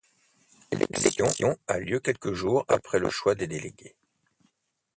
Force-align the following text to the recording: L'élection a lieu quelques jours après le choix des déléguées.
L'élection 0.71 1.55
a 1.67 1.77
lieu 1.77 1.99
quelques 1.99 2.33
jours 2.33 2.65
après 2.69 2.97
le 2.97 3.11
choix 3.11 3.35
des 3.35 3.45
déléguées. 3.45 3.93